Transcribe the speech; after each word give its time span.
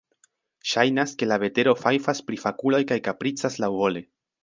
Ŝajnas, 0.71 1.13
ke 1.19 1.27
la 1.33 1.37
vetero 1.45 1.75
fajfas 1.83 2.25
pri 2.31 2.43
fakuloj 2.47 2.83
kaj 2.93 3.01
kapricas 3.11 3.65
laŭvole. 3.67 4.09